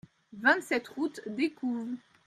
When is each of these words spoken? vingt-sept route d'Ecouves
vingt-sept 0.33 0.87
route 0.87 1.21
d'Ecouves 1.27 1.95